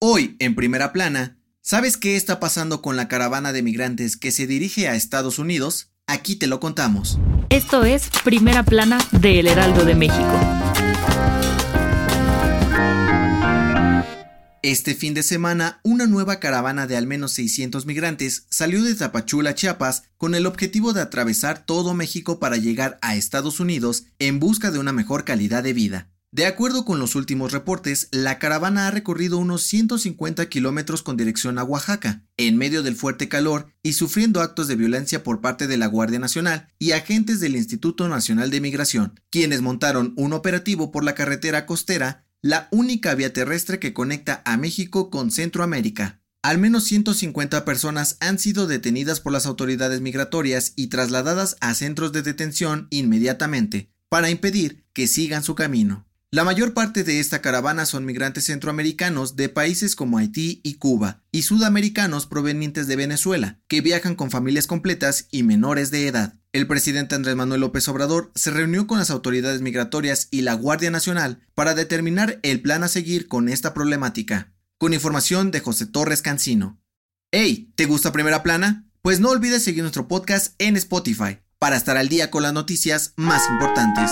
Hoy, 0.00 0.36
en 0.38 0.54
primera 0.54 0.92
plana, 0.92 1.40
¿sabes 1.60 1.96
qué 1.96 2.14
está 2.14 2.38
pasando 2.38 2.82
con 2.82 2.94
la 2.94 3.08
caravana 3.08 3.52
de 3.52 3.64
migrantes 3.64 4.16
que 4.16 4.30
se 4.30 4.46
dirige 4.46 4.86
a 4.86 4.94
Estados 4.94 5.40
Unidos? 5.40 5.90
Aquí 6.06 6.36
te 6.36 6.46
lo 6.46 6.60
contamos. 6.60 7.18
Esto 7.48 7.82
es 7.84 8.08
Primera 8.22 8.62
Plana 8.62 9.00
de 9.10 9.40
El 9.40 9.48
Heraldo 9.48 9.84
de 9.84 9.96
México. 9.96 10.40
Este 14.62 14.94
fin 14.94 15.14
de 15.14 15.24
semana, 15.24 15.80
una 15.82 16.06
nueva 16.06 16.38
caravana 16.38 16.86
de 16.86 16.96
al 16.96 17.08
menos 17.08 17.32
600 17.32 17.84
migrantes 17.84 18.46
salió 18.50 18.84
de 18.84 18.94
Tapachula, 18.94 19.56
Chiapas, 19.56 20.04
con 20.16 20.36
el 20.36 20.46
objetivo 20.46 20.92
de 20.92 21.00
atravesar 21.00 21.66
todo 21.66 21.92
México 21.94 22.38
para 22.38 22.56
llegar 22.56 23.00
a 23.02 23.16
Estados 23.16 23.58
Unidos 23.58 24.04
en 24.20 24.38
busca 24.38 24.70
de 24.70 24.78
una 24.78 24.92
mejor 24.92 25.24
calidad 25.24 25.64
de 25.64 25.72
vida. 25.72 26.08
De 26.30 26.44
acuerdo 26.44 26.84
con 26.84 26.98
los 26.98 27.14
últimos 27.14 27.52
reportes, 27.52 28.08
la 28.12 28.38
caravana 28.38 28.86
ha 28.86 28.90
recorrido 28.90 29.38
unos 29.38 29.62
150 29.62 30.46
kilómetros 30.50 31.02
con 31.02 31.16
dirección 31.16 31.58
a 31.58 31.64
Oaxaca, 31.64 32.22
en 32.36 32.58
medio 32.58 32.82
del 32.82 32.96
fuerte 32.96 33.30
calor 33.30 33.72
y 33.82 33.94
sufriendo 33.94 34.42
actos 34.42 34.68
de 34.68 34.76
violencia 34.76 35.22
por 35.22 35.40
parte 35.40 35.66
de 35.66 35.78
la 35.78 35.86
Guardia 35.86 36.18
Nacional 36.18 36.68
y 36.78 36.92
agentes 36.92 37.40
del 37.40 37.56
Instituto 37.56 38.08
Nacional 38.08 38.50
de 38.50 38.60
Migración, 38.60 39.18
quienes 39.30 39.62
montaron 39.62 40.12
un 40.18 40.34
operativo 40.34 40.92
por 40.92 41.02
la 41.02 41.14
carretera 41.14 41.64
costera, 41.64 42.26
la 42.42 42.68
única 42.72 43.14
vía 43.14 43.32
terrestre 43.32 43.78
que 43.78 43.94
conecta 43.94 44.42
a 44.44 44.58
México 44.58 45.08
con 45.08 45.30
Centroamérica. 45.30 46.20
Al 46.42 46.58
menos 46.58 46.84
150 46.84 47.64
personas 47.64 48.18
han 48.20 48.38
sido 48.38 48.66
detenidas 48.66 49.20
por 49.20 49.32
las 49.32 49.46
autoridades 49.46 50.02
migratorias 50.02 50.74
y 50.76 50.88
trasladadas 50.88 51.56
a 51.62 51.72
centros 51.72 52.12
de 52.12 52.20
detención 52.20 52.86
inmediatamente, 52.90 53.90
para 54.10 54.28
impedir 54.28 54.84
que 54.92 55.06
sigan 55.06 55.42
su 55.42 55.54
camino. 55.54 56.07
La 56.30 56.44
mayor 56.44 56.74
parte 56.74 57.04
de 57.04 57.20
esta 57.20 57.40
caravana 57.40 57.86
son 57.86 58.04
migrantes 58.04 58.44
centroamericanos 58.44 59.34
de 59.34 59.48
países 59.48 59.96
como 59.96 60.18
Haití 60.18 60.60
y 60.62 60.74
Cuba, 60.74 61.22
y 61.32 61.40
sudamericanos 61.42 62.26
provenientes 62.26 62.86
de 62.86 62.96
Venezuela, 62.96 63.60
que 63.66 63.80
viajan 63.80 64.14
con 64.14 64.30
familias 64.30 64.66
completas 64.66 65.26
y 65.30 65.42
menores 65.42 65.90
de 65.90 66.06
edad. 66.06 66.34
El 66.52 66.66
presidente 66.66 67.14
Andrés 67.14 67.34
Manuel 67.34 67.62
López 67.62 67.88
Obrador 67.88 68.30
se 68.34 68.50
reunió 68.50 68.86
con 68.86 68.98
las 68.98 69.08
autoridades 69.08 69.62
migratorias 69.62 70.28
y 70.30 70.42
la 70.42 70.52
Guardia 70.52 70.90
Nacional 70.90 71.46
para 71.54 71.74
determinar 71.74 72.40
el 72.42 72.60
plan 72.60 72.84
a 72.84 72.88
seguir 72.88 73.26
con 73.26 73.48
esta 73.48 73.72
problemática. 73.72 74.52
Con 74.76 74.92
información 74.92 75.50
de 75.50 75.60
José 75.60 75.86
Torres 75.86 76.20
Cancino. 76.20 76.78
Hey, 77.32 77.72
¿te 77.74 77.86
gusta 77.86 78.12
Primera 78.12 78.42
Plana? 78.42 78.86
Pues 79.00 79.18
no 79.18 79.30
olvides 79.30 79.64
seguir 79.64 79.80
nuestro 79.80 80.08
podcast 80.08 80.54
en 80.58 80.76
Spotify 80.76 81.38
para 81.58 81.76
estar 81.76 81.96
al 81.96 82.10
día 82.10 82.30
con 82.30 82.42
las 82.42 82.52
noticias 82.52 83.14
más 83.16 83.48
importantes. 83.48 84.10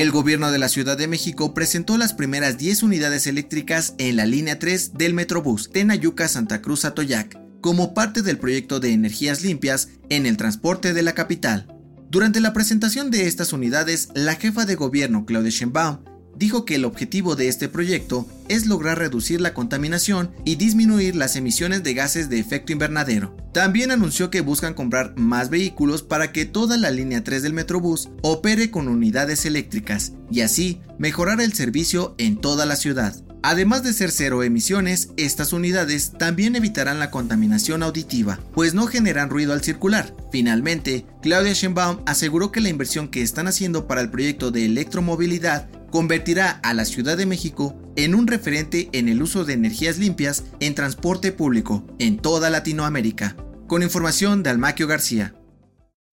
El 0.00 0.12
gobierno 0.12 0.50
de 0.50 0.58
la 0.58 0.70
Ciudad 0.70 0.96
de 0.96 1.08
México 1.08 1.52
presentó 1.52 1.98
las 1.98 2.14
primeras 2.14 2.56
10 2.56 2.84
unidades 2.84 3.26
eléctricas 3.26 3.94
en 3.98 4.16
la 4.16 4.24
línea 4.24 4.58
3 4.58 4.94
del 4.94 5.12
Metrobús 5.12 5.70
Tenayuca-Santa 5.70 6.62
Cruz 6.62 6.86
Atoyac, 6.86 7.38
como 7.60 7.92
parte 7.92 8.22
del 8.22 8.38
proyecto 8.38 8.80
de 8.80 8.94
energías 8.94 9.42
limpias 9.42 9.90
en 10.08 10.24
el 10.24 10.38
transporte 10.38 10.94
de 10.94 11.02
la 11.02 11.12
capital. 11.12 11.76
Durante 12.08 12.40
la 12.40 12.54
presentación 12.54 13.10
de 13.10 13.26
estas 13.26 13.52
unidades, 13.52 14.08
la 14.14 14.36
jefa 14.36 14.64
de 14.64 14.74
gobierno 14.74 15.26
Claudia 15.26 15.50
Sheinbaum 15.50 15.98
dijo 16.36 16.64
que 16.64 16.76
el 16.76 16.84
objetivo 16.84 17.36
de 17.36 17.48
este 17.48 17.68
proyecto 17.68 18.26
es 18.48 18.66
lograr 18.66 18.98
reducir 18.98 19.40
la 19.40 19.54
contaminación 19.54 20.30
y 20.44 20.56
disminuir 20.56 21.16
las 21.16 21.36
emisiones 21.36 21.82
de 21.82 21.94
gases 21.94 22.28
de 22.28 22.38
efecto 22.38 22.72
invernadero. 22.72 23.36
También 23.52 23.90
anunció 23.90 24.30
que 24.30 24.40
buscan 24.40 24.74
comprar 24.74 25.16
más 25.16 25.50
vehículos 25.50 26.02
para 26.02 26.32
que 26.32 26.46
toda 26.46 26.76
la 26.76 26.90
línea 26.90 27.24
3 27.24 27.42
del 27.42 27.52
Metrobús 27.52 28.08
opere 28.22 28.70
con 28.70 28.88
unidades 28.88 29.44
eléctricas 29.44 30.12
y 30.30 30.40
así 30.40 30.80
mejorar 30.98 31.40
el 31.40 31.52
servicio 31.52 32.14
en 32.18 32.36
toda 32.36 32.66
la 32.66 32.76
ciudad. 32.76 33.14
Además 33.42 33.82
de 33.82 33.94
ser 33.94 34.10
cero 34.10 34.42
emisiones, 34.42 35.10
estas 35.16 35.54
unidades 35.54 36.12
también 36.18 36.56
evitarán 36.56 36.98
la 36.98 37.10
contaminación 37.10 37.82
auditiva, 37.82 38.38
pues 38.52 38.74
no 38.74 38.86
generan 38.86 39.30
ruido 39.30 39.54
al 39.54 39.62
circular. 39.62 40.14
Finalmente, 40.30 41.06
Claudia 41.22 41.54
Sheinbaum 41.54 42.00
aseguró 42.04 42.52
que 42.52 42.60
la 42.60 42.68
inversión 42.68 43.08
que 43.08 43.22
están 43.22 43.48
haciendo 43.48 43.86
para 43.86 44.02
el 44.02 44.10
proyecto 44.10 44.50
de 44.50 44.66
electromovilidad 44.66 45.70
convertirá 45.90 46.60
a 46.62 46.74
la 46.74 46.84
Ciudad 46.84 47.16
de 47.16 47.26
México 47.26 47.76
en 47.96 48.14
un 48.14 48.26
referente 48.26 48.88
en 48.92 49.08
el 49.08 49.22
uso 49.22 49.44
de 49.44 49.54
energías 49.54 49.98
limpias 49.98 50.44
en 50.60 50.74
transporte 50.74 51.32
público 51.32 51.86
en 51.98 52.18
toda 52.18 52.50
Latinoamérica. 52.50 53.36
Con 53.66 53.82
información 53.82 54.42
de 54.42 54.50
Almaquio 54.50 54.86
García. 54.86 55.34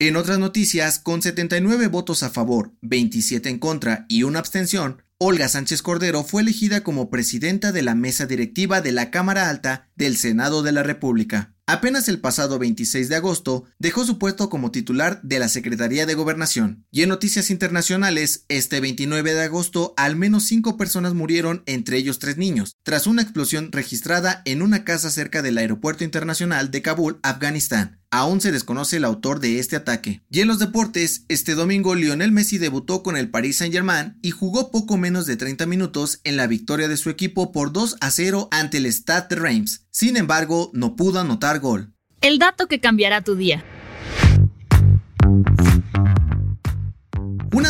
En 0.01 0.17
otras 0.17 0.39
noticias, 0.39 0.99
con 0.99 1.23
79 1.23 1.87
votos 1.87 2.23
a 2.23 2.31
favor, 2.31 2.73
27 2.83 3.49
en 3.49 3.59
contra 3.59 4.07
y 4.09 4.25
una 4.25 4.41
abstención, 4.41 5.03
Olga 5.19 5.49
Sánchez 5.49 5.81
Cordero 5.81 6.25
fue 6.25 6.43
elegida 6.43 6.83
como 6.83 7.09
presidenta 7.09 7.71
de 7.71 7.83
la 7.83 7.95
mesa 7.95 8.27
directiva 8.27 8.81
de 8.81 8.91
la 8.91 9.11
Cámara 9.11 9.49
Alta 9.49 9.89
del 9.95 10.17
Senado 10.17 10.63
de 10.63 10.73
la 10.73 10.83
República. 10.83 11.54
Apenas 11.67 12.09
el 12.09 12.21
pasado 12.21 12.59
26 12.59 13.09
de 13.09 13.17
agosto 13.17 13.65
dejó 13.79 14.05
su 14.05 14.19
puesto 14.19 14.51
como 14.51 14.71
titular 14.71 15.23
de 15.23 15.39
la 15.39 15.49
Secretaría 15.49 16.05
de 16.05 16.15
Gobernación. 16.15 16.85
Y 16.91 17.03
en 17.03 17.09
noticias 17.09 17.51
internacionales, 17.51 18.45
este 18.49 18.81
29 18.81 19.33
de 19.33 19.45
agosto 19.45 19.95
al 19.97 20.15
menos 20.15 20.45
cinco 20.45 20.77
personas 20.77 21.15
murieron, 21.15 21.63
entre 21.65 21.97
ellos 21.97 22.19
tres 22.19 22.37
niños, 22.37 22.77
tras 22.83 23.07
una 23.07 23.23
explosión 23.23 23.73
registrada 23.73 24.43
en 24.45 24.61
una 24.61 24.85
casa 24.85 25.11
cerca 25.11 25.41
del 25.41 25.57
Aeropuerto 25.57 26.05
Internacional 26.05 26.71
de 26.71 26.83
Kabul, 26.83 27.19
Afganistán. 27.23 28.04
Aún 28.17 28.41
se 28.41 28.53
desconoce 28.53 28.99
el 28.99 29.05
autor 29.05 29.41
de 29.41 29.59
este 29.59 29.75
ataque. 29.75 30.23
Y 30.31 30.39
en 30.39 30.47
los 30.47 30.61
deportes, 30.61 31.25
este 31.27 31.57
domingo 31.57 31.97
Lionel 31.97 32.31
Messi 32.31 32.59
debutó 32.59 33.03
con 33.03 33.17
el 33.17 33.29
Paris 33.29 33.57
Saint-Germain 33.57 34.21
y 34.23 34.31
jugó 34.31 34.71
poco 34.71 34.97
menos 34.97 35.27
de 35.27 35.37
30 35.37 35.67
minutos 35.67 36.21
en 36.23 36.37
la 36.37 36.47
victoria 36.47 36.87
de 36.87 36.97
su 36.97 37.11
equipo 37.11 37.51
por 37.51 37.73
2 37.73 37.97
a 38.01 38.13
0 38.13 38.47
ante 38.53 38.79
el 38.79 38.87
Stade 38.87 39.27
de 39.31 39.35
Reims. 39.35 39.89
Sin 39.91 40.17
embargo, 40.17 40.71
no 40.75 40.95
pudo 40.95 41.19
anotar 41.19 41.59
gol. 41.59 41.93
El 42.21 42.39
dato 42.39 42.69
que 42.69 42.79
cambiará 42.79 43.21
tu 43.21 43.35
día. 43.35 43.65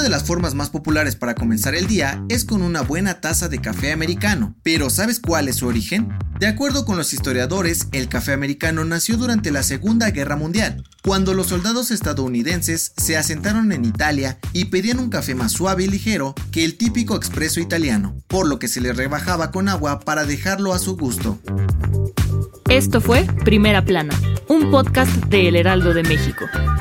De 0.05 0.11
las 0.11 0.25
formas 0.25 0.55
más 0.55 0.69
populares 0.69 1.17
para 1.17 1.35
comenzar 1.35 1.75
el 1.75 1.87
día 1.87 2.23
es 2.29 2.45
con 2.45 2.61
una 2.61 2.83
buena 2.83 3.23
taza 3.23 3.49
de 3.49 3.63
café 3.63 3.91
americano. 3.91 4.55
Pero 4.63 4.91
¿sabes 4.91 5.19
cuál 5.19 5.49
es 5.49 5.57
su 5.57 5.67
origen? 5.67 6.13
De 6.39 6.47
acuerdo 6.47 6.85
con 6.85 6.99
los 6.99 7.15
historiadores, 7.15 7.89
el 7.93 8.11
café 8.11 8.35
americano 8.35 8.85
nació 8.85 9.17
durante 9.17 9.51
la 9.51 9.63
Segunda 9.63 10.11
Guerra 10.11 10.37
Mundial, 10.37 10.85
cuando 11.03 11.33
los 11.33 11.47
soldados 11.47 11.91
estadounidenses 11.91 12.93
se 12.99 13.17
asentaron 13.17 13.73
en 13.73 13.87
Italia 13.87 14.39
y 14.53 14.67
pedían 14.67 14.99
un 14.99 15.09
café 15.09 15.35
más 15.35 15.53
suave 15.53 15.85
y 15.85 15.89
ligero 15.89 16.35
que 16.53 16.67
el 16.67 16.77
típico 16.77 17.17
expreso 17.17 17.61
italiano, 17.61 18.15
por 18.29 18.47
lo 18.47 18.59
que 18.59 18.69
se 18.69 18.83
le 18.83 18.93
rebajaba 18.93 19.51
con 19.53 19.71
agua 19.71 20.01
para 20.01 20.27
dejarlo 20.27 20.75
a 20.75 20.79
su 20.79 20.99
gusto. 20.99 21.39
Esto 22.69 23.01
fue 23.01 23.27
Primera 23.43 23.83
Plana, 23.83 24.15
un 24.49 24.71
podcast 24.71 25.11
de 25.31 25.49
El 25.49 25.57
Heraldo 25.57 25.95
de 25.95 26.03
México. 26.03 26.45